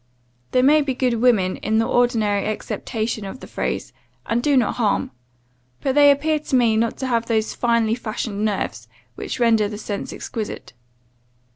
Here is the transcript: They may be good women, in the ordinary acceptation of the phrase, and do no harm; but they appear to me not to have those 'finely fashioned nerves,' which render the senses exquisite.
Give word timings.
They 0.49 0.63
may 0.63 0.81
be 0.81 0.95
good 0.95 1.21
women, 1.21 1.57
in 1.57 1.77
the 1.77 1.85
ordinary 1.85 2.43
acceptation 2.47 3.23
of 3.23 3.39
the 3.39 3.45
phrase, 3.45 3.93
and 4.25 4.41
do 4.41 4.57
no 4.57 4.71
harm; 4.71 5.11
but 5.81 5.93
they 5.93 6.09
appear 6.09 6.39
to 6.39 6.55
me 6.55 6.75
not 6.75 6.97
to 6.97 7.05
have 7.05 7.27
those 7.27 7.53
'finely 7.53 7.93
fashioned 7.93 8.43
nerves,' 8.43 8.87
which 9.13 9.39
render 9.39 9.67
the 9.67 9.77
senses 9.77 10.11
exquisite. 10.11 10.73